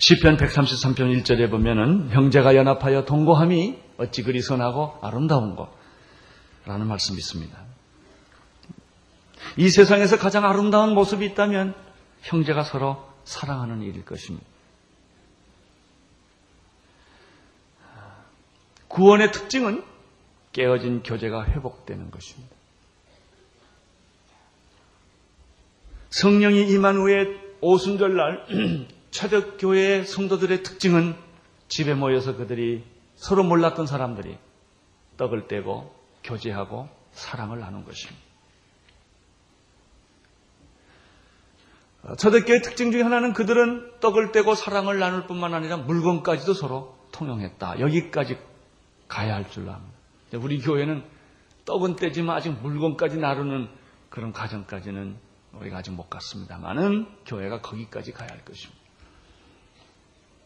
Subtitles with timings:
[0.00, 5.68] 시편 133편 1절에 보면은 형제가 연합하여 동거함이 어찌 그리 선하고 아름다운고
[6.66, 7.56] 라는 말씀이 있습니다.
[9.56, 11.76] 이 세상에서 가장 아름다운 모습이 있다면
[12.22, 14.49] 형제가 서로 사랑하는 일일 것입니다.
[18.90, 19.84] 구원의 특징은
[20.52, 22.54] 깨어진 교제가 회복되는 것입니다.
[26.10, 27.26] 성령이 임한 후에
[27.60, 31.14] 오순절날 초대교회의 성도들의 특징은
[31.68, 32.84] 집에 모여서 그들이
[33.14, 34.36] 서로 몰랐던 사람들이
[35.16, 38.20] 떡을 떼고 교제하고 사랑을 나눈 것입니다.
[42.18, 47.78] 초대교회의 특징 중에 하나는 그들은 떡을 떼고 사랑을 나눌 뿐만 아니라 물건까지도 서로 통용했다.
[47.78, 48.49] 여기까지
[49.10, 49.98] 가야 할 줄로 압니다.
[50.34, 51.04] 우리 교회는
[51.64, 53.68] 떡은 떼지만 아직 물건까지 나누는
[54.08, 55.16] 그런 과정까지는
[55.52, 58.80] 우리가 아직 못 갔습니다만은 교회가 거기까지 가야 할 것입니다.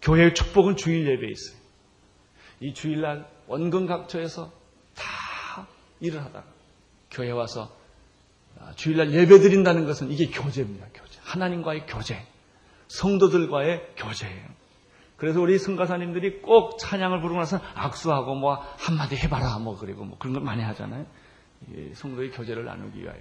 [0.01, 1.59] 교회의 축복은 주일 예배에 있어요.
[2.61, 4.51] 이 주일날 원근 각처에서
[4.95, 5.67] 다
[6.01, 6.47] 일을 하다가
[7.11, 7.71] 교회 와서
[8.77, 10.87] 주일날 예배 드린다는 것은 이게 교제입니다.
[10.95, 11.21] 교제.
[11.23, 12.27] 하나님과의 교제.
[12.89, 14.64] 성도들과의 교제예요.
[15.25, 20.35] 그래서 우리 성가사님들이 꼭 찬양을 부르고 나서 악수하고 뭐 한마디 해봐라 뭐 그리고 뭐 그런
[20.35, 21.07] 걸 많이 하잖아요.
[21.95, 23.21] 성도의 교제를 나누기 위하여.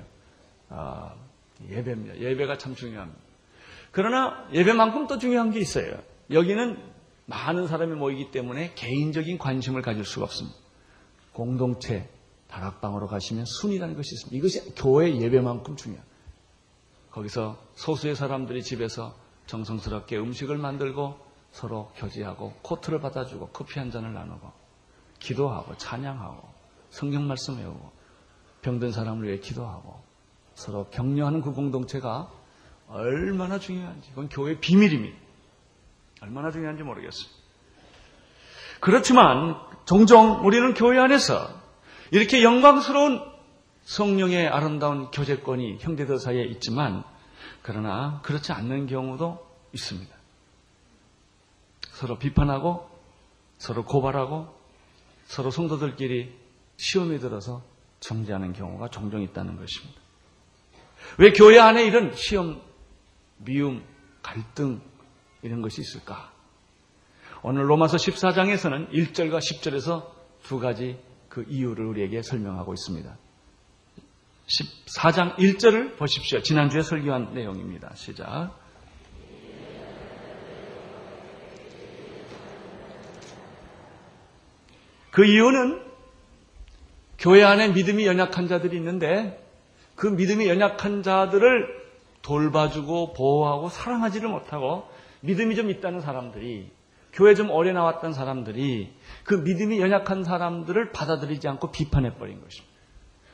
[0.68, 1.14] 아,
[1.66, 2.20] 예배입니다.
[2.20, 3.18] 예배가 참 중요합니다.
[3.92, 5.98] 그러나 예배만큼 또 중요한 게 있어요.
[6.30, 6.78] 여기는
[7.26, 10.58] 많은 사람이 모이기 때문에 개인적인 관심을 가질 수가 없습니다.
[11.32, 12.10] 공동체,
[12.50, 14.38] 다락방으로 가시면 순이라는 것이 있습니다.
[14.38, 16.14] 이것이 교회 예배만큼 중요합니다.
[17.12, 24.52] 거기서 소수의 사람들이 집에서 정성스럽게 음식을 만들고 서로 교제하고 코트를 받아주고 커피 한 잔을 나누고
[25.20, 26.42] 기도하고 찬양하고
[26.90, 27.92] 성경 말씀 외우고
[28.64, 30.02] 병든 사람을 위해 기도하고
[30.56, 32.30] 서로 격려하는 그 공동체가
[32.90, 35.16] 얼마나 중요한지 그건 교회의 비밀입니다.
[36.22, 37.44] 얼마나 중요한지 모르겠습니다.
[38.80, 41.50] 그렇지만 종종 우리는 교회 안에서
[42.12, 43.22] 이렇게 영광스러운
[43.84, 47.04] 성령의 아름다운 교제권이 형제들 사이에 있지만
[47.62, 50.23] 그러나 그렇지 않는 경우도 있습니다.
[51.94, 52.90] 서로 비판하고
[53.58, 54.48] 서로 고발하고
[55.26, 56.34] 서로 성도들끼리
[56.78, 57.64] 시험에 들어서
[58.00, 60.02] 정지하는 경우가 종종 있다는 것입니다.
[61.18, 62.62] 왜 교회 안에 이런 시험,
[63.38, 63.84] 미움,
[64.22, 64.82] 갈등
[65.42, 66.32] 이런 것이 있을까?
[67.44, 70.10] 오늘 로마서 14장에서는 1절과 10절에서
[70.44, 71.00] 두 가지
[71.30, 73.18] 그 이유를 우리에게 설명하고 있습니다.
[74.48, 76.42] 14장 1절을 보십시오.
[76.42, 77.94] 지난주에 설교한 내용입니다.
[77.96, 78.63] 시작.
[85.14, 85.80] 그 이유는
[87.20, 89.40] 교회 안에 믿음이 연약한 자들이 있는데
[89.96, 91.84] 그 믿음이 연약한 자들을
[92.24, 94.90] 돌봐주고 보호하고 사랑하지를 못하고
[95.22, 96.72] 믿음이 좀 있다는 사람들이
[97.14, 98.92] 교회 좀 오래 나왔던 사람들이
[99.24, 102.74] 그 믿음이 연약한 사람들을 받아들이지 않고 비판해버린 것입니다.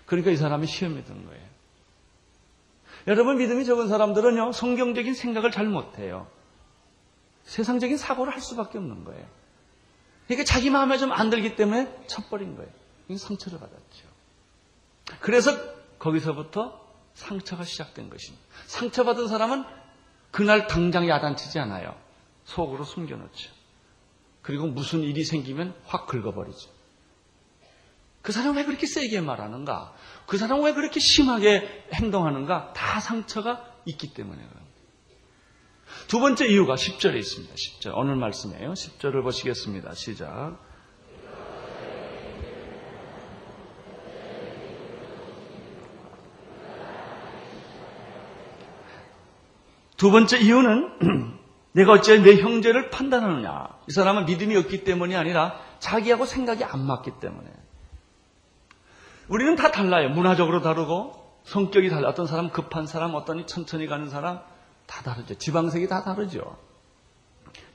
[0.05, 1.43] 그러니까 이 사람이 시험에 든 거예요.
[3.07, 6.27] 여러분 믿음이 적은 사람들은요 성경적인 생각을 잘 못해요.
[7.43, 9.25] 세상적인 사고를 할 수밖에 없는 거예요.
[10.29, 12.69] 그러니까 자기 마음에 좀 안 들기 때문에 쳐버린 거예요.
[13.17, 14.07] 상처를 받았죠.
[15.21, 15.51] 그래서
[15.97, 18.45] 거기서부터 상처가 시작된 것입니다.
[18.67, 19.65] 상처받은 사람은
[20.29, 21.95] 그날 당장 야단치지 않아요.
[22.45, 23.51] 속으로 숨겨놓죠.
[24.43, 26.69] 그리고 무슨 일이 생기면 확 긁어버리죠.
[28.21, 29.95] 그 사람 왜 그렇게 세게 말하는가?
[30.27, 32.73] 그 사람 왜 그렇게 심하게 행동하는가?
[32.73, 34.58] 다 상처가 있기 때문에 그럽니다.
[36.07, 37.53] 두 번째 이유가 10절에 있습니다.
[37.53, 37.91] 10절.
[37.95, 38.73] 오늘 말씀이에요.
[38.73, 39.93] 10절을 보시겠습니다.
[39.93, 40.57] 시작.
[49.97, 51.39] 두 번째 이유는
[51.73, 53.67] 내가 어찌 내 형제를 판단하느냐.
[53.87, 57.47] 이 사람은 믿음이 없기 때문이 아니라 자기하고 생각이 안 맞기 때문에.
[59.27, 60.09] 우리는 다 달라요.
[60.09, 61.13] 문화적으로 다르고
[61.43, 62.09] 성격이 달라.
[62.09, 64.39] 어떤 사람 급한 사람, 어떤 천천히 가는 사람
[64.89, 65.35] 다 다르죠.
[65.35, 66.57] 지방색이 다 다르죠.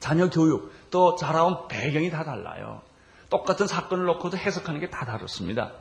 [0.01, 2.83] 자녀 교육, 또 자라온 배경이 다 달라요.
[3.31, 5.73] 똑같은 사건을 놓고도 해석하는 게 다 다릅니다.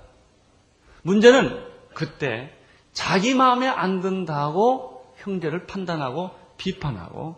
[1.01, 2.53] 문제는 그때
[2.93, 7.35] 자기 마음에 안 든다고 형제를 판단하고 비판하고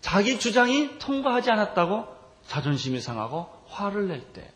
[0.00, 2.06] 자기 주장이 통과하지 않았다고
[2.46, 4.50] 자존심이 상하고 화를 낼 때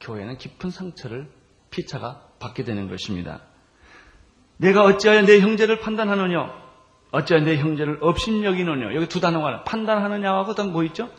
[0.00, 1.28] 교회는 깊은 상처를
[1.70, 3.42] 피차가 받게 되는 것입니다.
[4.56, 6.59] 내가 어찌하여 내 형제를 판단하느냐?
[7.12, 8.94] 어찌하여 내 형제를 업신여기느냐?
[8.94, 11.10] 여기 두 단어가 판단하느냐하고 또뭐 있죠?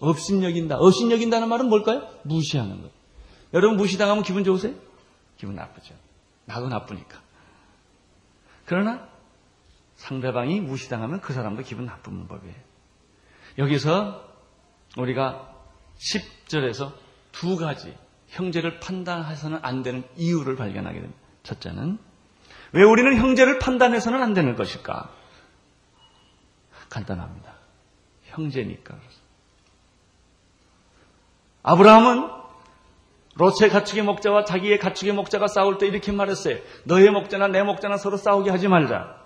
[0.00, 0.76] 업신여긴다.
[0.78, 2.08] 업신여긴다는 말은 뭘까요?
[2.22, 2.90] 무시하는 것.
[3.52, 4.74] 여러분 무시당하면 기분 좋으세요?
[5.36, 5.94] 기분 나쁘죠.
[6.46, 7.20] 나도 나쁘니까.
[8.64, 9.08] 그러나
[9.96, 12.54] 상대방이 무시당하면 그 사람도 기분 나쁜 법이에요.
[13.58, 14.24] 여기서
[14.96, 15.54] 우리가
[15.98, 16.92] 10절에서
[17.32, 17.94] 두 가지
[18.28, 21.20] 형제를 판단해서는 안 되는 이유를 발견하게 됩니다.
[21.42, 21.98] 첫째는
[22.72, 25.10] 왜 우리는 형제를 판단해서는 안 되는 것일까?
[26.88, 27.54] 간단합니다.
[28.26, 28.96] 형제니까.
[31.62, 32.30] 아브라함은
[33.34, 36.58] 롯의 가축의 목자와 자기의 가축의 목자가 싸울 때 이렇게 말했어요.
[36.84, 39.16] 너의 목자나 내 목자나 서로 싸우게 하지 말자.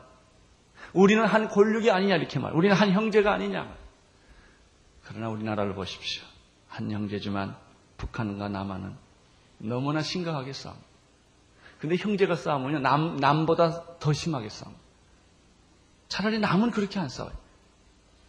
[0.93, 2.53] 우리는 한 골육이 아니냐 이렇게 말.
[2.53, 3.75] 우리는 한 형제가 아니냐.
[5.05, 6.23] 그러나 우리나라를 보십시오.
[6.69, 7.57] 한 형제지만
[7.97, 8.95] 북한과 남한은
[9.59, 10.77] 너무나 심각하게 싸움.
[11.85, 14.75] 근데 형제가 싸우면 남, 남보다 더 심하게 싸움.
[16.09, 17.35] 차라리 남은 그렇게 안 싸워요.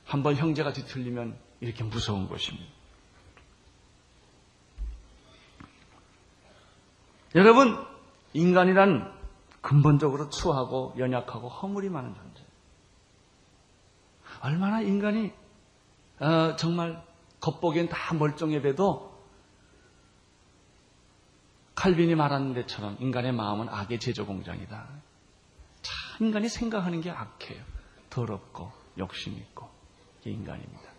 [0.04, 2.68] 한번 형제가 뒤틀리면 이렇게 무서운 것입니다.
[7.36, 7.82] 여러분,
[8.34, 9.14] 인간이란
[9.62, 12.44] 근본적으로 추하고 연약하고 허물이 많은 존재.
[14.42, 15.32] 얼마나 인간이
[16.20, 17.02] 어, 정말
[17.40, 19.15] 겉보기엔 다 멀쩡해 봬도
[21.76, 24.88] 칼빈이 말하는 데처럼 인간의 마음은 악의 제조 공장이다.
[25.82, 27.62] 참 인간이 생각하는 게 악해요.
[28.10, 29.70] 더럽고 욕심 있고
[30.22, 30.96] 이게 인간입니다.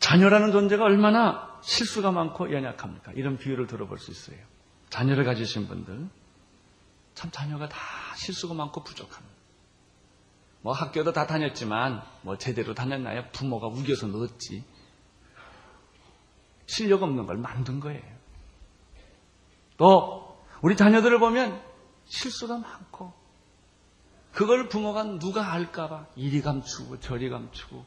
[0.00, 3.12] 자녀라는 존재가 얼마나 실수가 많고 연약합니까?
[3.12, 4.36] 이런 비유를 들어볼 수 있어요.
[4.90, 6.08] 자녀를 가지신 분들
[7.14, 7.78] 참 자녀가 다
[8.16, 9.34] 실수가 많고 부족합니다.
[10.60, 13.24] 뭐 학교도 다 다녔지만 뭐 제대로 다녔나요?
[13.32, 14.64] 부모가 우겨서 넣었지.
[16.66, 18.02] 실력 없는 걸 만든 거예요.
[19.76, 21.60] 또 우리 자녀들을 보면
[22.06, 23.12] 실수가 많고
[24.32, 27.84] 그걸 부모가 누가 알까봐 이리 감추고 저리 감추고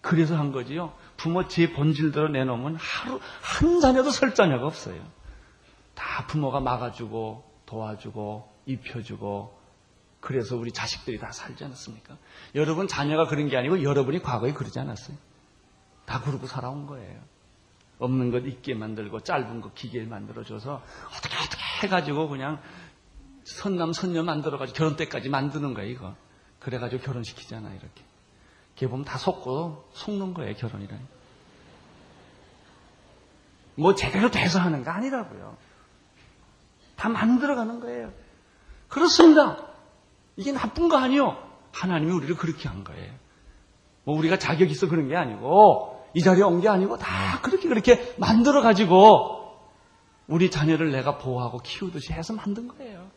[0.00, 0.94] 그래서 한 거지요.
[1.16, 5.00] 부모 제 본질대로 내놓으면 하루 한 자녀도 설 자녀가 없어요.
[5.94, 9.62] 다 부모가 막아주고 도와주고 입혀주고
[10.20, 12.16] 그래서 우리 자식들이 다 살지 않았습니까?
[12.54, 15.16] 여러분 자녀가 그런 게 아니고 여러분이 과거에 그러지 않았어요.
[16.04, 17.20] 다 그러고 살아온 거예요.
[18.02, 20.82] 없는 것 있게 만들고 짧은 것 기계 만들어줘서
[21.16, 22.60] 어떻게 어떻게 해가지고 그냥
[23.44, 26.14] 선남 선녀 만들어가지고 결혼 때까지 만드는 거예요 이거.
[26.60, 28.02] 그래가지고 결혼시키잖아 이렇게.
[28.74, 31.02] 걔 보면 다 속고 속는 거예요 결혼이라니.
[33.76, 35.56] 뭐 제대로 돼서 하는 거 아니라고요.
[36.96, 38.12] 다 만들어가는 거예요.
[38.88, 39.58] 그렇습니다.
[40.36, 41.36] 이게 나쁜 거 아니요.
[41.72, 43.12] 하나님이 우리를 그렇게 한 거예요.
[44.04, 48.14] 뭐 우리가 자격 있어 그런 게 아니고 이 자리에 온 게 아니고 다 그렇게 그렇게
[48.18, 49.58] 만들어 가지고
[50.26, 53.10] 우리 자녀를 내가 보호하고 키우듯이 해서 만든 거예요.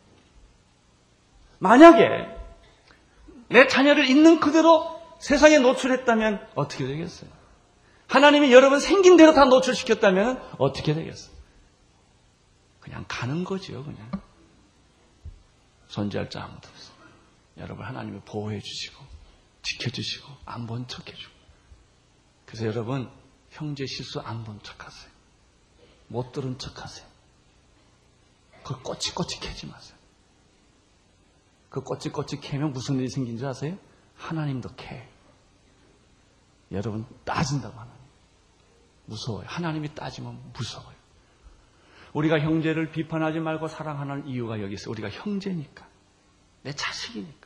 [1.58, 2.06] 만약에
[3.48, 7.30] 내 자녀를 있는 그대로 세상에 노출했다면 어떻게 되겠어요?
[8.08, 11.34] 하나님이 여러분 생긴 대로 다 노출시켰다면 어떻게 되겠어요?
[12.80, 14.10] 그냥 가는 거지요, 그냥.
[15.88, 16.92] 손질할 자 아무도 없어.
[17.58, 19.02] 여러분 하나님이 보호해 주시고
[19.62, 21.34] 지켜 주시고 안 본 척 해 주고
[22.46, 23.10] 그래서 여러분
[23.50, 25.10] 형제 실수 안 본 척하세요.
[26.08, 27.06] 못 들은 척하세요.
[28.62, 29.96] 그 꼬치꼬치 캐지 마세요.
[31.68, 33.76] 그 꼬치꼬치 캐면 무슨 일이 생긴 줄 아세요?
[34.16, 35.08] 하나님도 캐.
[36.72, 37.96] 여러분 따진다고 하나님.
[39.06, 39.46] 무서워요.
[39.46, 40.96] 하나님이 따지면 무서워요.
[42.12, 44.90] 우리가 형제를 비판하지 말고 사랑하는 이유가 여기 있어요.
[44.92, 45.86] 우리가 형제니까.
[46.62, 47.45] 내 자식이니까.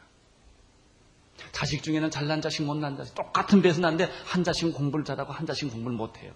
[1.52, 5.70] 자식 중에는 잘난 자식, 못난 자식, 똑같은 배에서 난데 한 자식은 공부를 잘하고 한 자식은
[5.70, 6.32] 공부를 못해요.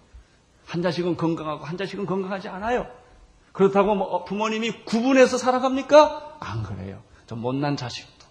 [0.65, 2.87] 한 자식은 건강하고 한 자식은 건강하지 않아요.
[3.53, 6.37] 그렇다고 뭐 부모님이 구분해서 살아갑니까?
[6.41, 7.01] 안 그래요.
[7.27, 8.25] 저 못난 자식도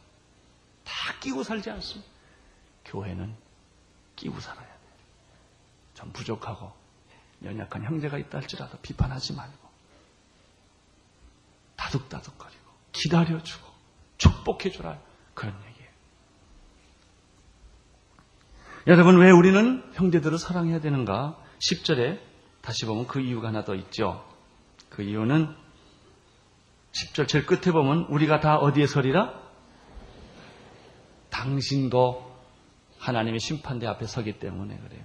[0.84, 2.10] 다 끼고 살지 않습니다.
[2.84, 3.34] 교회는
[4.16, 4.74] 끼고 살아야 돼요.
[5.94, 6.72] 좀 부족하고
[7.42, 9.64] 연약한 형제가 있다 할지라도 비판하지 말고
[11.76, 13.66] 다독다독거리고 기다려주고
[14.18, 14.98] 축복해주라
[15.34, 15.90] 그런 얘기예요.
[18.86, 21.38] 여러분 왜 우리는 형제들을 사랑해야 되는가?
[21.58, 22.20] 10절에
[22.60, 24.24] 다시 보면 그 이유가 하나 더 있죠.
[24.90, 25.54] 그 이유는
[26.92, 29.32] 10절 제일 끝에 보면 우리가 다 어디에 서리라?
[31.30, 32.34] 당신도
[32.98, 35.02] 하나님의 심판대 앞에 서기 때문에 그래요.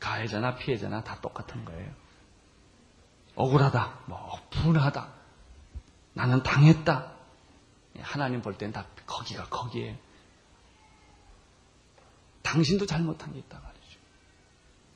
[0.00, 1.90] 가해자나 피해자나 다 똑같은 거예요.
[3.34, 5.12] 억울하다, 뭐 분하다,
[6.14, 7.12] 나는 당했다.
[8.00, 9.98] 하나님 볼 땐 다 거기가 거기에
[12.56, 13.98] 당신도 잘못한 게 있다 말이죠.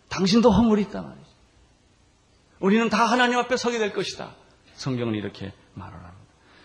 [0.09, 1.31] 당신도 허물이 있다 말이죠.
[2.59, 4.35] 우리는 다 하나님 앞에 서게 될 것이다.
[4.75, 6.17] 성경은 이렇게 말을 합니다.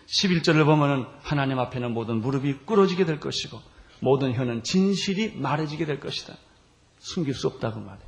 [0.07, 3.61] 11절을 보면은 하나님 앞에는 모든 무릎이 꿇어지게 될 것이고
[3.99, 6.35] 모든 혀는 진실이 말해지게 될 것이다.
[6.99, 7.99] 숨길 수 없다고 말해.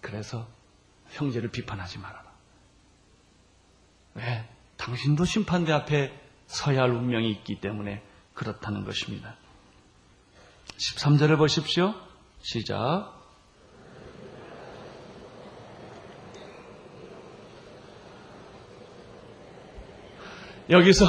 [0.00, 0.46] 그래서
[1.10, 2.24] 형제를 비판하지 말아라.
[4.14, 4.48] 왜?
[4.76, 6.16] 당신도 심판대 앞에
[6.46, 8.04] 서야 할 운명이 있기 때문에
[8.34, 9.36] 그렇다는 것입니다.
[10.76, 11.94] 13절을 보십시오.
[12.40, 13.14] 시작.
[20.70, 21.06] 여기서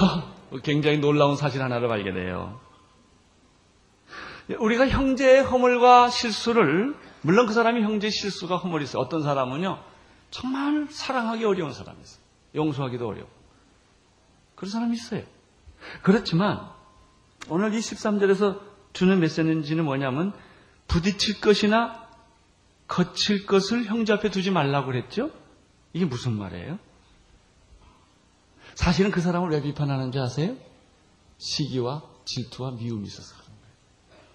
[0.63, 2.59] 굉장히 놀라운 사실 하나를 발견해요.
[4.57, 9.01] 우리가 형제의 허물과 실수를 물론 그 사람이 형제 실수가 허물이 있어요.
[9.01, 9.83] 어떤 사람은요
[10.31, 12.21] 정말 사랑하기 어려운 사람이 있어요.
[12.55, 13.27] 용서하기도 어려워.
[14.55, 15.23] 그런 사람이 있어요.
[16.01, 16.69] 그렇지만
[17.49, 18.68] 오늘 이 13절에서
[18.99, 20.33] 주는 메시지는 뭐냐면
[20.89, 22.05] 부딪힐 것이나
[22.85, 25.31] 거칠 것을 형제 앞에 두지 말라고 그랬죠?
[25.93, 26.77] 이게 무슨 말이에요?
[28.75, 30.57] 사실은 그 사람을 왜 비판하는지 아세요?
[31.37, 34.25] 시기와 질투와 미움이 있어서 그런 거예요.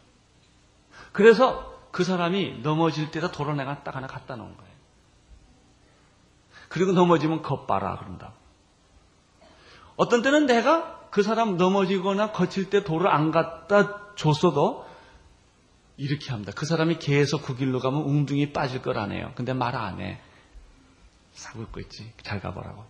[1.12, 4.72] 그래서 그 사람이 넘어질 때다 도로내가 딱 하나 갖다 놓은 거예요.
[6.70, 8.32] 그리고 넘어지면 겁봐라 그런다.
[9.96, 14.86] 어떤 때는 내가 그 사람 넘어지거나 거칠 때 돌을 안 갖다 줬어도
[15.96, 16.52] 이렇게 합니다.
[16.54, 19.32] 그 사람이 계속 그 길로 가면 웅둥이 빠질 거라네요.
[19.34, 20.20] 근데 말 안 해.
[21.32, 22.12] 사고 있고 있지.
[22.22, 22.84] 잘 가보라고.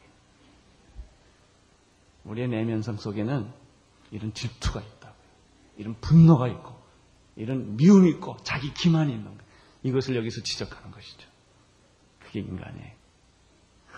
[2.25, 3.51] 우리의 내면성 속에는
[4.11, 5.25] 이런 질투가 있다고요.
[5.77, 6.75] 이런 분노가 있고,
[7.37, 9.45] 이런 미움이 있고, 자기 기만이 있는 거.
[9.83, 11.29] 이것을 여기서 지적하는 것이죠.
[12.21, 12.93] 그게 인간이에요.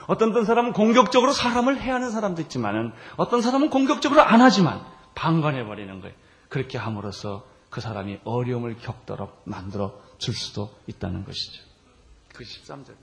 [0.09, 6.01] 어떤 어떤 사람은 공격적으로 사람을 해하는 사람도 있지만은 어떤 사람은 공격적으로 안 하지만 방관해 버리는
[6.01, 6.15] 거예요.
[6.49, 11.63] 그렇게 함으로써 그 사람이 어려움을 겪도록 만들어 줄 수도 있다는 것이죠.
[12.35, 12.95] 그 13절.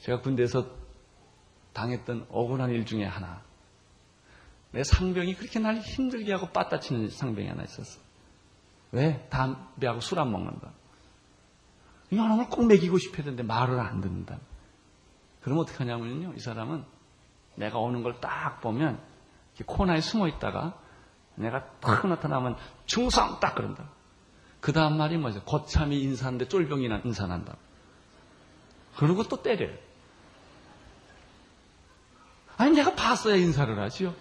[0.00, 0.66] 제가 군대에서
[1.72, 3.42] 당했던 억울한 일 중에 하나.
[4.72, 8.00] 내 상병이 그렇게 날 힘들게 하고 빠따치는 상병이 하나 있었어.
[8.90, 9.26] 왜?
[9.30, 10.72] 담배하고 술 안 먹는다.
[12.10, 14.38] 이놈을 꼭 먹이고 싶어야 되는데 말을 안 듣는다.
[15.40, 16.34] 그럼 어떻게 하냐면요.
[16.36, 16.84] 이 사람은
[17.56, 19.00] 내가 오는 걸 딱 보면
[19.66, 20.78] 코너에 숨어 있다가
[21.34, 23.84] 내가 탁 나타나면 충성 딱 그런다.
[24.60, 25.42] 그 다음 말이 뭐죠?
[25.42, 27.56] 거참이 인사하는데 쫄병이나 인사한다.
[28.96, 29.76] 그러고 또 때려요.
[32.56, 34.14] 아니 내가 봤어야 인사를 하지요.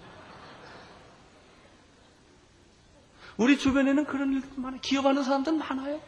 [3.37, 4.79] 우리 주변에는 그런 일들 많아요.
[4.81, 5.99] 기업하는 사람들 많아요.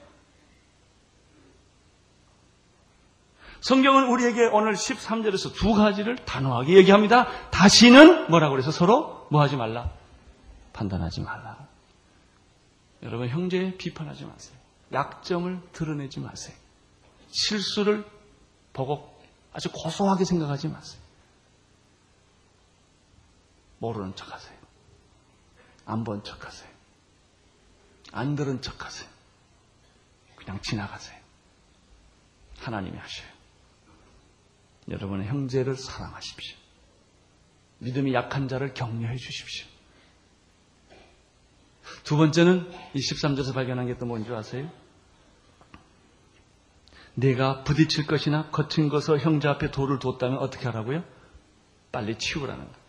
[3.62, 7.27] 성경은 우리에게 오늘 13절에서 두 가지를 단호하게 얘기합니다.
[7.50, 9.89] 다시는 뭐라고 그래서 서로 뭐 하지 말라?
[10.74, 11.68] 판단하지 말라.
[13.03, 14.58] 여러분, 형제 비판하지 마세요.
[14.92, 16.56] 약점을 드러내지 마세요.
[17.32, 18.06] 실수를
[18.74, 19.12] 보고
[19.53, 21.01] 아주 고소하게 생각하지 마세요.
[23.80, 24.58] 모르는 척 하세요.
[25.86, 26.70] 안 본 척 하세요.
[28.13, 29.10] 안 들은 척 하세요.
[30.36, 31.20] 그냥 지나가세요.
[32.60, 33.27] 하나님이 하셔요.
[34.89, 36.58] 여러분의 형제를 사랑하십시오.
[37.80, 39.68] 믿음이 약한 자를 격려해 주십시오.
[42.03, 44.69] 두 번째는 이 13절에서 발견한 게 또 뭔지 아세요?
[47.15, 51.03] 내가 부딪힐 것이나 거친 것을 형제 앞에 돌을 뒀다면 어떻게 하라고요?
[51.91, 52.83] 빨리 치우라는 거예요.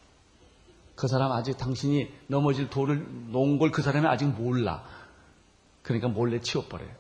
[0.97, 4.85] 그 사람 아직 당신이 넘어질 돌을 놓은 걸 그 사람이 아직 몰라.
[5.83, 6.91] 그러니까 몰래 치워버려요.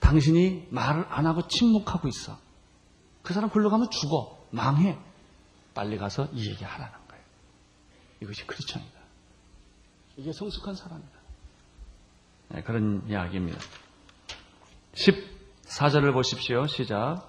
[0.00, 2.38] 당신이 말을 안 하고 침묵하고 있어.
[3.22, 4.38] 그 사람 글로 가면 죽어.
[4.50, 4.98] 망해.
[5.74, 7.24] 빨리 가서 이 얘기 하라는 거예요.
[8.22, 8.99] 이것이 크리스천이다.
[10.20, 11.08] 이게 성숙한 사람이다.
[12.48, 13.58] 네, 그런 이야기입니다.
[14.92, 16.66] 14절을 보십시오.
[16.66, 17.26] 시작.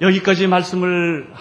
[0.00, 1.34] 여기까지 말씀을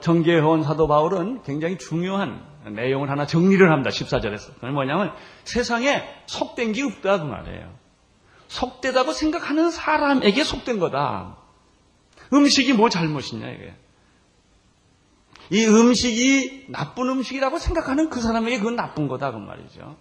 [0.00, 3.90] 전개해온 사도 바울은 굉장히 중요한 내용을 하나 정리를 합니다.
[3.90, 4.54] 14절에서.
[4.54, 5.12] 그건 뭐냐면
[5.44, 7.74] 세상에 속된 게 없다 그 말이에요.
[8.48, 11.39] 속되다고 생각하는 사람에게 속된 거다.
[12.32, 13.74] 음식이 뭐 잘못이냐 이게.
[15.50, 19.96] 이 음식이 나쁜 음식이라고 생각하는 그 사람에게 그건 나쁜 거다 그 말이죠.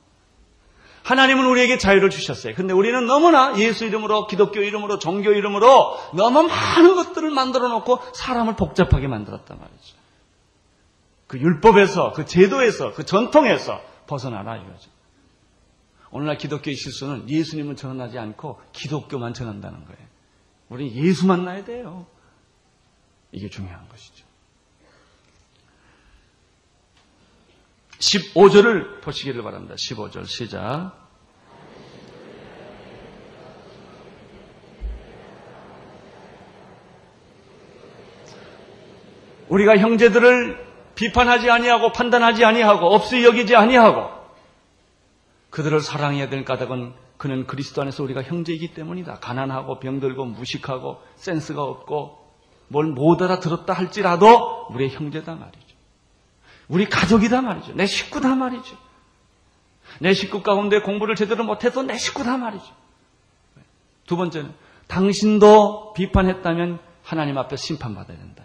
[1.03, 2.53] 하나님은 우리에게 자유를 주셨어요.
[2.53, 8.55] 근데 우리는 너무나 예수 이름으로, 기독교 이름으로, 종교 이름으로 너무 많은 것들을 만들어 놓고 사람을
[8.55, 9.97] 복잡하게 만들었단 말이죠.
[11.25, 14.89] 그 율법에서, 그 제도에서, 그 전통에서 벗어나라 이거죠.
[16.11, 20.09] 오늘날 기독교의 실수는 예수님을 전하지 않고 기독교만 전한다는 거예요.
[20.69, 22.05] 우리 예수 만나야 돼요.
[23.31, 24.25] 이게 중요한 것이죠.
[27.99, 29.75] 15절을 보시기를 바랍니다.
[29.75, 31.09] 15절 시작.
[39.49, 44.09] 우리가 형제들을 비판하지 아니하고 판단하지 아니하고 없이 여기지 아니하고
[45.49, 49.15] 그들을 사랑해야 될 까닭은 그는 그리스도 안에서 우리가 형제이기 때문이다.
[49.15, 52.18] 가난하고 병들고 무식하고 센스가 없고
[52.69, 55.75] 뭘 못 알아들었다 할지라도 우리의 형제다 말이죠.
[56.67, 57.73] 우리 가족이다 말이죠.
[57.73, 58.77] 내 식구다 말이죠.
[59.99, 62.65] 내 식구 가운데 공부를 제대로 못해도 내 식구다 말이죠.
[64.05, 64.53] 두 번째는
[64.87, 68.43] 당신도 비판했다면 하나님 앞에 심판받아야 된다.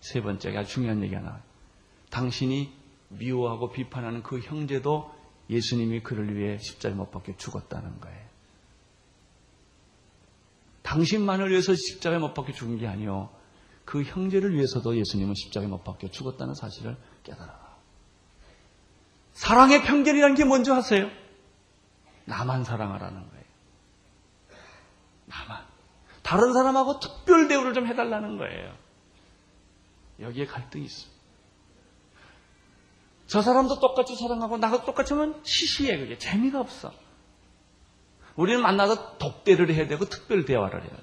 [0.00, 1.40] 세 번째가 중요한 얘기가 나와요.
[2.10, 2.72] 당신이
[3.08, 5.12] 미워하고 비판하는 그 형제도
[5.50, 8.25] 예수님이 그를 위해 십자가에 못 박혀 죽었다는 거예요.
[10.86, 13.28] 당신만을 위해서 십자가에 못 박혀 죽은 게 아니요.
[13.84, 17.76] 그 형제를 위해서도 예수님은 십자가에 못 박혀 죽었다는 사실을 깨달아라.
[19.32, 21.10] 사랑의 편견이라는 게 뭔지 아세요?
[22.24, 23.44] 나만 사랑하라는 거예요.
[25.26, 25.64] 나만.
[26.22, 28.72] 다른 사람하고 특별 대우를 좀 해달라는 거예요.
[30.20, 31.16] 여기에 갈등이 있습니다.
[33.26, 36.92] 저 사람도 똑같이 사랑하고 나도 똑같이 하면 시시해 그게 재미가 없어.
[38.36, 41.02] 우리는 만나서 독대를 해야 되고 특별 대화를 해야 돼.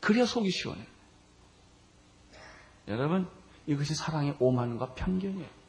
[0.00, 0.82] 그래야 속이 시원해.
[2.88, 3.28] 여러분
[3.66, 5.62] 이것이 사랑의 오만과 편견이에요.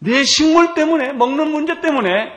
[0.00, 2.32] 내 식물 때문에 먹는 문제 때문에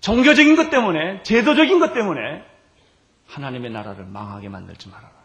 [0.00, 2.44] 종교적인 것 때문에 제도적인 것 때문에
[3.26, 5.17] 하나님의 나라를 망하게 만들지 말아라.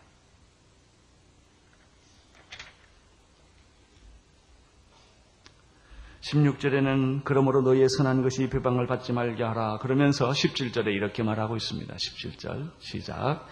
[6.24, 9.80] 16절에는 그러므로 너희의 선한 것이 비방을 받지 말게 하라.
[9.80, 11.94] 그러면서 17절에 이렇게 말하고 있습니다.
[11.94, 13.46] 17절 시작.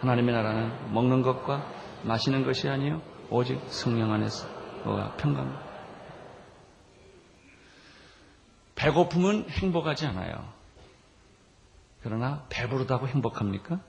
[0.00, 1.64] 하나님의 나라는 먹는 것과
[2.04, 4.48] 마시는 것이 아니요 오직 성령 안에서
[4.84, 5.68] 너가 평강.
[8.74, 10.52] 배고픔은 행복하지 않아요.
[12.02, 13.80] 그러나 배부르다고 행복합니까?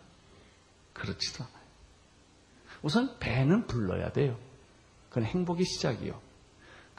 [0.94, 1.60] 그렇지도 않아요.
[2.82, 4.38] 우선 배는 불러야 돼요.
[5.10, 6.29] 그건 행복의 시작이요.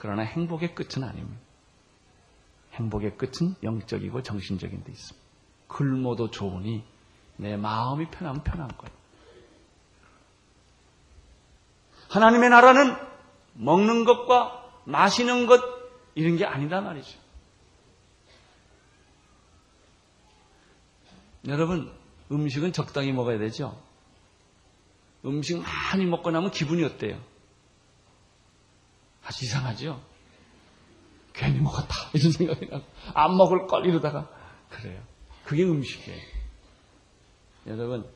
[0.00, 1.38] 그러나 행복의 끝은 아닙니다.
[2.72, 5.26] 행복의 끝은 영적이고 정신적인 데 있습니다.
[5.68, 6.82] 굶어도 좋으니
[7.36, 8.96] 내 마음이 편하면 편한 거예요.
[12.08, 12.96] 하나님의 나라는
[13.52, 15.62] 먹는 것과 마시는 것
[16.14, 17.18] 이런 게 아니다 말이죠.
[21.46, 21.92] 여러분
[22.32, 23.78] 음식은 적당히 먹어야 되죠.
[25.26, 27.20] 음식 많이 먹고 나면 기분이 어때요?
[29.30, 30.02] 아주 이상하죠?
[31.32, 31.94] 괜히 먹었다.
[32.14, 34.28] 이런 생각이 나고, 안 먹을 걸 이러다가,
[34.68, 35.00] 그래요.
[35.44, 36.20] 그게 음식이에요.
[37.68, 38.10] 여러분,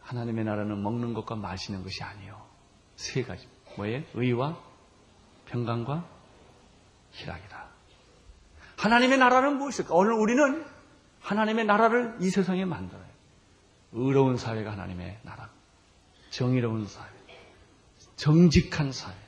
[0.00, 2.42] 하나님의 나라는 먹는 것과 마시는 것이 아니요.
[2.96, 3.46] 세 가지.
[3.76, 4.02] 뭐예요?
[4.14, 4.58] 의와
[5.46, 6.08] 평강과
[7.12, 7.66] 희락이다.
[8.78, 9.94] 하나님의 나라는 무엇일까?
[9.94, 10.64] 오늘 우리는
[11.20, 13.06] 하나님의 나라를 이 세상에 만들어요.
[13.92, 15.50] 의로운 사회가 하나님의 나라.
[16.30, 17.10] 정의로운 사회.
[18.16, 19.21] 정직한 사회.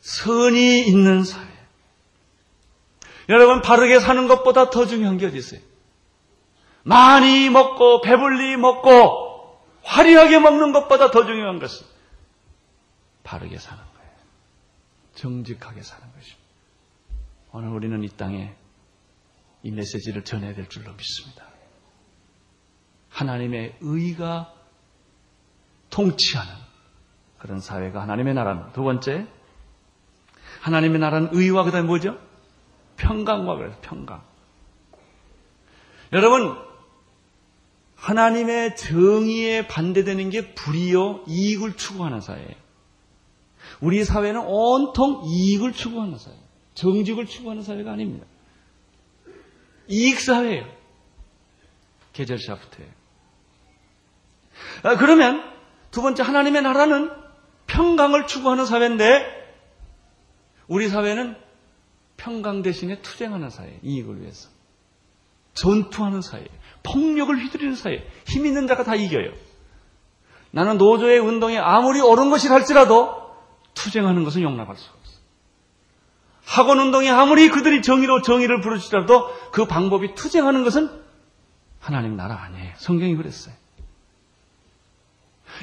[0.00, 1.48] 선이 있는 사회.
[3.28, 5.60] 여러분, 바르게 사는 것보다 더 중요한 게 어디 있어요?
[6.82, 11.86] 많이 먹고, 배불리 먹고, 화려하게 먹는 것보다 더 중요한 것은
[13.22, 14.10] 바르게 사는 거예요.
[15.14, 16.40] 정직하게 사는 것입니다.
[17.52, 18.54] 오늘 우리는 이 땅에
[19.62, 21.44] 이 메시지를 전해야 될 줄로 믿습니다.
[23.10, 24.52] 하나님의 의가
[25.90, 26.52] 통치하는
[27.38, 28.72] 그런 사회가 하나님의 나라입니다.
[28.72, 29.26] 두 번째,
[30.60, 32.18] 하나님의 나라는 의와 그 다음에 뭐죠?
[32.96, 34.22] 평강과 그래서 평강.
[36.12, 36.56] 여러분,
[37.96, 42.54] 하나님의 정의에 반대되는 게 불이요, 이익을 추구하는 사회예요.
[43.80, 46.34] 우리 사회는 온통 이익을 추구하는 사회,
[46.74, 48.26] 정직을 추구하는 사회가 아닙니다.
[49.88, 50.66] 이익 사회예요.
[52.12, 52.90] 계절 샤프트예요.
[54.82, 55.42] 아, 그러면
[55.90, 57.10] 두 번째 하나님의 나라는
[57.66, 59.39] 평강을 추구하는 사회인데
[60.70, 61.36] 우리 사회는
[62.16, 64.48] 평강 대신에 투쟁하는 사회, 이익을 위해서.
[65.54, 66.46] 전투하는 사회,
[66.84, 69.32] 폭력을 휘두르는 사회, 힘 있는 자가 다 이겨요.
[70.52, 73.34] 나는 노조의 운동에 아무리 옳은 것이 할지라도
[73.74, 75.18] 투쟁하는 것은 용납할 수 없어.
[76.46, 80.88] 학원 운동에 아무리 그들이 정의로 정의를 부르시더라도 그 방법이 투쟁하는 것은
[81.80, 82.74] 하나님 나라 아니에요.
[82.76, 83.54] 성경이 그랬어요.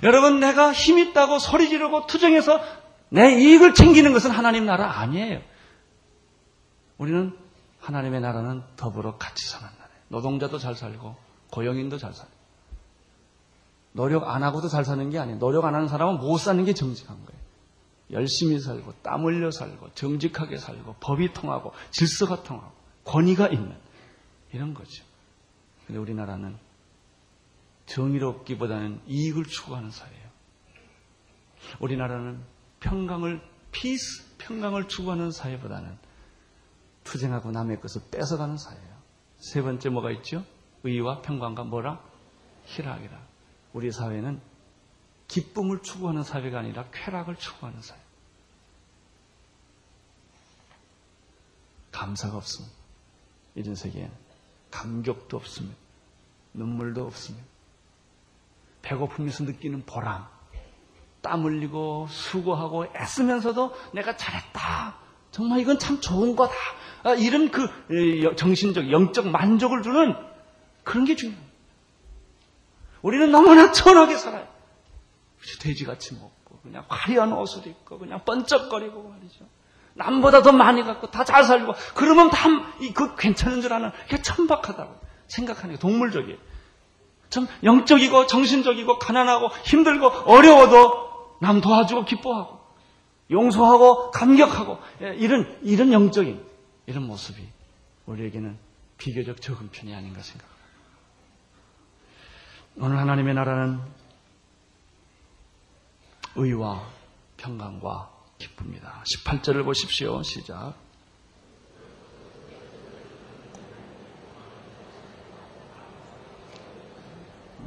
[0.04, 2.60] 여러분, 내가 힘 있다고 소리 지르고 투쟁해서
[3.10, 5.42] 내 이익을 챙기는 것은 하나님 나라 아니에요.
[6.98, 7.38] 우리는
[7.80, 10.02] 하나님의 나라는 더불어 같이 사는 나라예요.
[10.10, 11.16] 노동자도 잘 살고
[11.52, 12.32] 고용인도 잘 살고
[13.94, 15.40] 노력 안 하고도 잘 사는 게 아니에요.
[15.40, 17.42] 노력 안 하는 사람은 못 사는 게 정직한 거예요.
[18.12, 22.72] 열심히 살고 땀 흘려 살고 정직하게 살고 법이 통하고 질서가 통하고
[23.06, 23.76] 권위가 있는
[24.52, 25.04] 이런 거죠.
[25.86, 26.58] 근데 우리나라는
[27.86, 30.28] 정의롭기보다는 이익을 추구하는 사회예요.
[31.80, 32.44] 우리나라는
[32.80, 35.98] 평강을 피스 평강을 추구하는 사회보다는
[37.04, 38.98] 투쟁하고 남의 것을 뺏어가는 사회예요.
[39.40, 40.44] 세 번째 뭐가 있죠?
[40.84, 42.02] 의와 평강과 뭐라?
[42.66, 43.20] 희락이라.
[43.74, 44.42] 우리 사회는
[45.28, 48.00] 기쁨을 추구하는 사회가 아니라 쾌락을 추구하는 사회.
[51.92, 52.76] 감사가 없습니다.
[53.56, 54.12] 이런 세계에는
[54.72, 55.78] 감격도 없습니다.
[56.54, 57.46] 눈물도 없습니다.
[58.82, 60.28] 배고픔에서 느끼는 보람,
[61.28, 64.96] 땀 흘리고 수고하고 애쓰면서도 내가 잘했다.
[65.32, 66.54] 정말 이건 참 좋은 거다.
[67.04, 67.68] 아, 이런 그
[68.38, 70.16] 정신적, 영적 만족을 주는
[70.86, 71.42] 그런 게 중요해요.
[73.02, 74.48] 우리는 너무나 천하게 살아요.
[75.62, 79.46] 돼지같이 먹고, 그냥 화려한 옷을 입고, 그냥 번쩍거리고 말이죠.
[79.96, 82.48] 남보다 더 많이 갖고, 다 잘 살고, 그러면 다,
[82.96, 84.96] 그 괜찮은 줄 아는, 그게 천박하다고
[85.28, 86.38] 생각하는 게 동물적이에요.
[87.30, 91.07] 좀 영적이고, 정신적이고, 가난하고, 힘들고, 어려워도
[91.40, 92.60] 남 도와주고, 기뻐하고,
[93.32, 96.44] 용서하고, 감격하고, 예, 이런, 이런 영적인,
[96.86, 97.42] 이런 모습이
[98.06, 98.58] 우리에게는
[98.98, 100.58] 비교적 적은 편이 아닌가 생각합니다.
[102.80, 103.80] 오늘 하나님의 나라는
[106.36, 106.84] 의와
[107.38, 109.04] 평강과 기쁨이다.
[109.06, 110.22] 18절을 보십시오.
[110.24, 110.87] 시작.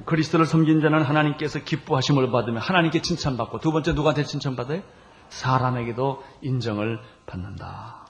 [0.04, 4.82] 그리스도를 섬긴 자는 하나님께서 기뻐하심을 받으며 하나님께 칭찬받고 두 번째 누구한테 칭찬받아요?
[5.28, 8.06] 사람에게도 인정을 받는다.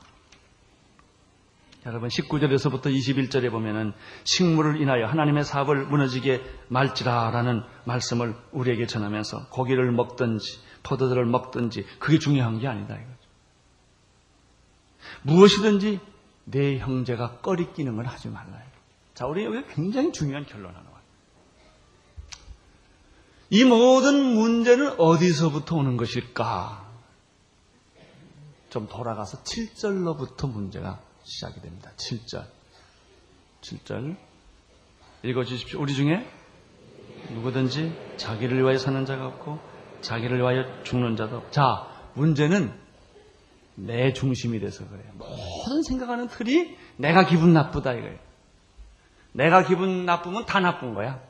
[1.87, 3.93] 여러분 19절에서부터 21절에 보면은
[4.25, 12.59] 식물을 인하여 하나님의 사업을 무너지게 말지라라는 말씀을 우리에게 전하면서 고기를 먹든지 포도들을 먹든지 그게 중요한
[12.59, 13.17] 게 아니다 이거죠.
[15.23, 16.01] 무엇이든지
[16.45, 18.61] 내 형제가 꺼리 끼는 걸 하지 말라.
[19.15, 20.90] 자, 우리 여기 굉장히 중요한 결론 하나.
[23.51, 26.89] 이 모든 문제는 어디서부터 오는 것일까?
[28.71, 31.91] 좀 돌아가서 7절로부터 문제가 시작이 됩니다.
[31.97, 32.45] 7절.
[33.61, 34.17] 7절.
[35.25, 35.81] 읽어주십시오.
[35.81, 36.25] 우리 중에
[37.35, 39.59] 누구든지 자기를 위하여 사는 자가 없고
[40.01, 41.51] 자기를 위하여 죽는 자도 없고.
[41.51, 42.73] 자, 문제는
[43.75, 45.11] 내 중심이 돼서 그래요.
[45.17, 48.19] 모든 생각하는 틀이 내가 기분 나쁘다 이거예요.
[49.33, 51.21] 내가 기분 나쁘면 다 나쁜 거야.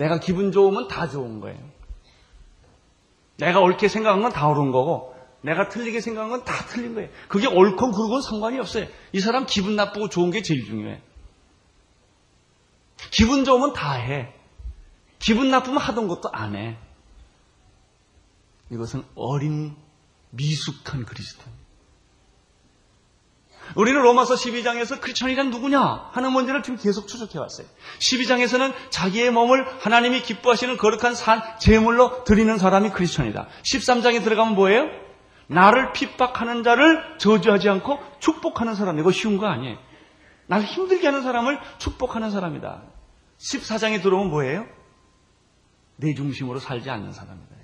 [0.00, 1.58] 내가 기분 좋으면 다 좋은 거예요.
[3.36, 7.10] 내가 옳게 생각한 건 다 옳은 거고 내가 틀리게 생각한 건 다 틀린 거예요.
[7.28, 8.86] 그게 옳건 그르건 상관이 없어요.
[9.12, 11.02] 이 사람 기분 나쁘고 좋은 게 제일 중요해.
[13.10, 14.32] 기분 좋으면 다 해.
[15.18, 16.78] 기분 나쁘면 하던 것도 안 해.
[18.70, 19.76] 이것은 어린
[20.30, 21.69] 미숙한 그리스도입니다.
[23.76, 27.66] 우리는 로마서 12장에서 크리스천이란 누구냐 하는 문제를 지금 계속 추적해 왔어요.
[27.98, 33.46] 12장에서는 자기의 몸을 하나님이 기뻐하시는 거룩한 산 제물로 드리는 사람이 크리스천이다.
[33.62, 34.86] 13장에 들어가면 뭐예요?
[35.46, 38.98] 나를 핍박하는 자를 저주하지 않고 축복하는 사람.
[38.98, 39.78] 이거 쉬운 거 아니에요.
[40.46, 42.82] 나를 힘들게 하는 사람을 축복하는 사람이다.
[43.38, 44.66] 14장에 들어오면 뭐예요?
[45.96, 47.59] 내 중심으로 살지 않는 사람이다.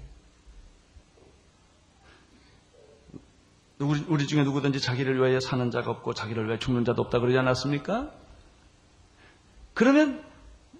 [3.79, 7.37] 우리, 우리 중에 누구든지 자기를 위하여 사는 자가 없고 자기를 위하여 죽는 자도 없다 그러지
[7.39, 8.11] 않았습니까?
[9.75, 10.25] 그러면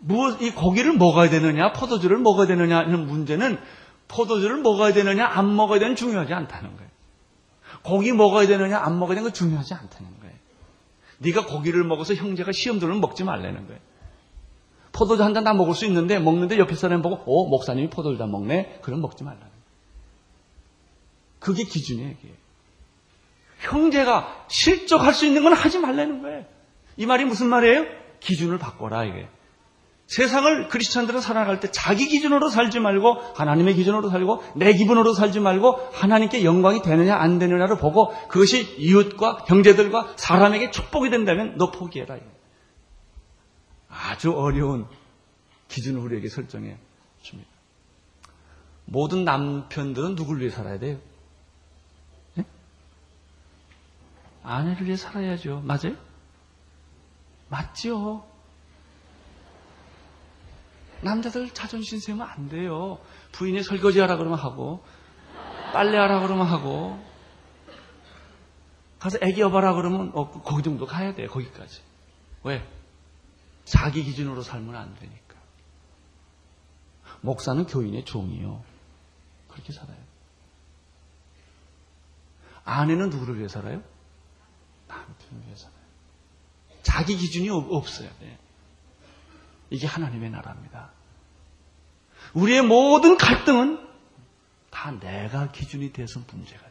[0.01, 3.59] 무엇, 이 고기를 먹어야 되느냐, 포도주를 먹어야 되느냐 하는 문제는
[4.09, 6.91] 포도주를 먹어야 되느냐, 안 먹어야 되느냐 중요하지 않다는 거예요.
[7.83, 10.35] 고기 먹어야 되느냐 안 먹어야 되는 건 중요하지 않다는 거예요.
[11.19, 13.81] 네가 고기를 먹어서 형제가 시험 들면 먹지 말라는 거예요.
[14.93, 18.27] 포도주 한 잔 다 먹을 수 있는데 먹는데 옆에 사람 보고 어 목사님이 포도주 다
[18.27, 19.57] 먹네 그럼 먹지 말라는 거예요.
[21.39, 22.11] 그게 기준이에요.
[22.11, 22.35] 이게.
[23.61, 26.45] 형제가 실족할 수 있는 건 하지 말라는 거예요.
[26.97, 27.85] 이 말이 무슨 말이에요?
[28.21, 29.29] 기준을 바꿔라 이게.
[30.07, 35.91] 세상을 크리스천들은 살아갈 때 자기 기준으로 살지 말고 하나님의 기준으로 살고 내 기분으로 살지 말고
[35.93, 42.19] 하나님께 영광이 되느냐 안 되느냐를 보고 그것이 이웃과 형제들과 사람에게 축복이 된다면 너 포기해라.
[43.89, 44.87] 아주 어려운
[45.69, 46.77] 기준을 우리에게 설정해
[47.23, 47.51] 줍니다.
[48.85, 50.99] 모든 남편들은 누굴 위해 살아야 돼요?
[52.35, 52.45] 네?
[54.47, 55.61] 아내를 위해 살아야죠.
[55.65, 55.97] 맞아요?
[57.49, 58.25] 맞죠?
[61.03, 62.99] 남자들 자존심 세우면 안 돼요.
[63.33, 64.85] 부인이 설거지 하라 그러면 하고,
[65.73, 66.99] 빨래 하라 그러면 하고,
[69.01, 71.29] 가서 애기 여봐라 그러면, 어, 거기 정도 가야 돼요.
[71.29, 71.83] 거기까지.
[72.45, 72.67] 왜?
[73.65, 75.37] 자기 기준으로 살면 안 되니까.
[77.21, 78.63] 목사는 교인의 종이요.
[79.49, 79.99] 그렇게 살아요.
[82.65, 83.83] 아내는 누구를 위해 살아요?
[85.27, 85.77] 남편을 위해 살아요.
[86.83, 88.39] 자기 기준이 없어야 돼.
[89.71, 90.91] 이게 하나님의 나라입니다.
[92.35, 93.87] 우리의 모든 갈등은
[94.71, 96.71] 다 내가 기준이 돼서 문제가 돼요.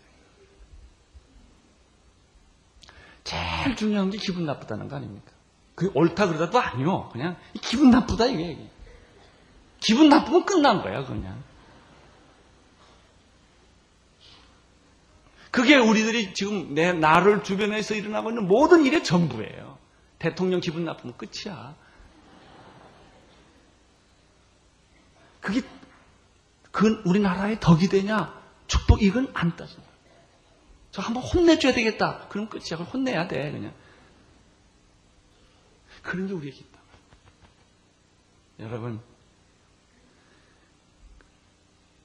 [3.24, 5.32] 제일 중요한 게 기분 나쁘다는 거 아닙니까?
[5.74, 7.10] 그 옳다 그러다도 아니요.
[7.10, 8.70] 그냥 기분 나쁘다 이게.
[9.80, 11.44] 기분 나쁘면 끝난 거야 그냥.
[15.56, 19.78] 그게 우리들이 지금 내 나를 주변에서 일어나고 있는 모든 일의 전부예요.
[20.20, 21.74] 대통령 기분 나쁘면 끝이야.
[25.40, 25.62] 그게
[26.72, 28.38] 그 우리나라의 덕이 되냐
[28.68, 29.78] 축복 이건 안 따져.
[30.92, 32.28] 저 한번 혼내줘야 되겠다.
[32.28, 32.76] 그럼 끝이야.
[32.76, 33.74] 그럼 혼내야 돼 그냥.
[36.02, 36.80] 그런 게 우리에게 있다.
[38.60, 39.00] 여러분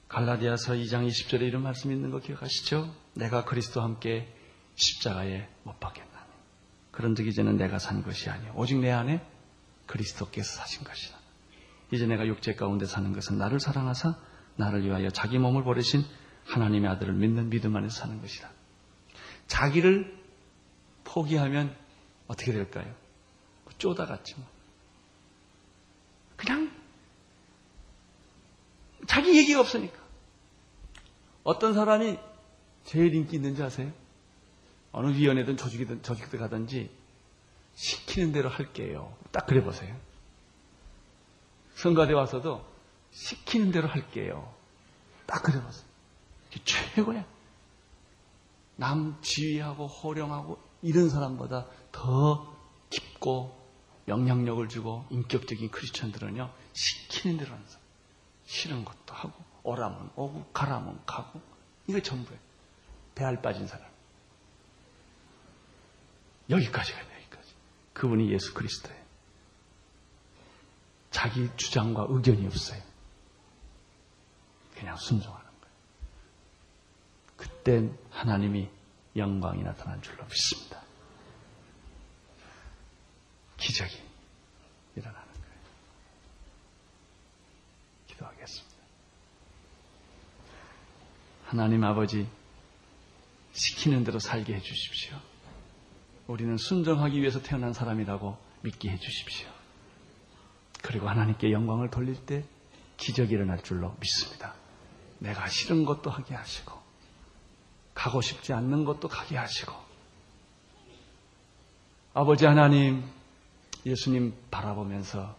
[0.07, 3.00] 갈라디아서 2장 20절에 이런 말씀이 있는 거 기억하시죠?
[3.15, 4.33] 내가 그리스도와 함께
[4.77, 6.11] 십자가에 못 박겠나니.
[6.93, 9.25] 그런즉 이제는 내가 산 것이 아니요 오직 내 안에
[9.87, 11.19] 그리스도께서 사신 것이다.
[11.93, 14.17] 이제 내가 육체 가운데 사는 것은 나를 사랑하사
[14.57, 16.05] 나를 위하여 자기 몸을 버리신
[16.47, 18.51] 하나님의 아들을 믿는 믿음 안에서 사는 것이다.
[19.47, 20.19] 자기를
[21.05, 21.75] 포기하면
[22.29, 22.95] 어떻게 될까요?
[23.79, 24.47] 쪼다같지 뭐.
[26.37, 26.71] 그냥
[29.07, 29.99] 자기 얘기가 없으니까.
[31.43, 32.19] 어떤 사람이
[32.85, 33.93] 제일 인기 있는지 아세요?
[34.93, 36.91] 어느 위원회든 조직이든 조직들 가든지
[37.75, 39.17] 시키는 대로 할게요.
[39.31, 39.97] 딱 그래 보세요.
[41.77, 42.65] 성가대 와서도
[43.13, 44.53] 시키는 대로 할게요.
[45.27, 45.89] 딱 그래 보세요.
[46.65, 47.25] 최고야.
[48.77, 52.57] 남 지휘하고 호령하고 이런 사람보다 더
[52.89, 53.57] 깊고
[54.09, 57.81] 영향력을 주고 인격적인 크리스천들은요 시키는 대로 하는 사람.
[58.47, 61.41] 싫은 것도 하고 오라면 오고 가라면 가고
[61.87, 62.50] 이게 전부예요.
[63.15, 63.89] 배알 빠진 사람.
[66.49, 67.55] 여기까지가 여기까지.
[67.93, 69.01] 그분이 예수 그리스도예요.
[71.11, 72.83] 자기 주장과 의견이 없어요.
[74.75, 75.75] 그냥 순종하는 거예요.
[77.37, 78.71] 그땐 하나님이
[79.17, 80.81] 영광이 나타난 줄로 믿습니다.
[83.57, 84.01] 기적이
[84.97, 85.61] 일어나는 거예요.
[88.07, 88.77] 기도하겠습니다.
[91.47, 92.29] 하나님 아버지,
[93.53, 95.17] 시키는 대로 살게 해 주십시오.
[96.27, 99.49] 우리는 순종하기 위해서 태어난 사람이라고 믿게 해 주십시오.
[100.83, 102.45] 그리고 하나님께 영광을 돌릴 때
[102.97, 104.55] 기적이 일어날 줄로 믿습니다.
[105.19, 106.79] 내가 싫은 것도 하게 하시고,
[107.95, 109.73] 가고 싶지 않는 것도 가게 하시고,
[112.15, 113.05] 아버지 하나님,
[113.85, 115.37] 예수님 바라보면서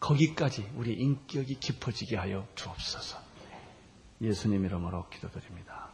[0.00, 3.18] 거기까지 우리 인격이 깊어지게 하여 주옵소서.
[4.20, 5.93] 예수님 이름으로 기도드립니다.